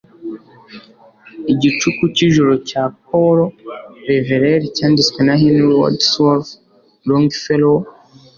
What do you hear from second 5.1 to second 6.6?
na henry wadsworth